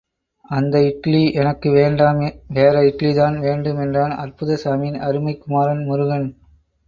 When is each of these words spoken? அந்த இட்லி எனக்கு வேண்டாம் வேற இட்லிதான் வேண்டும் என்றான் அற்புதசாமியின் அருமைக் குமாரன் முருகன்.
அந்த 0.49 0.83
இட்லி 0.83 1.31
எனக்கு 1.31 1.71
வேண்டாம் 1.71 2.21
வேற 2.47 2.81
இட்லிதான் 2.81 3.39
வேண்டும் 3.39 3.79
என்றான் 3.79 4.11
அற்புதசாமியின் 4.15 4.99
அருமைக் 4.99 5.41
குமாரன் 5.41 5.83
முருகன். 5.83 6.27